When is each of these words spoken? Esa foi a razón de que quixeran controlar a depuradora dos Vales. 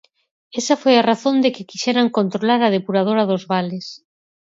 Esa 0.59 0.75
foi 0.81 0.95
a 0.97 1.05
razón 1.11 1.35
de 1.43 1.49
que 1.55 1.67
quixeran 1.69 2.13
controlar 2.17 2.61
a 2.63 2.73
depuradora 2.77 3.27
dos 3.29 3.43
Vales. 3.51 3.87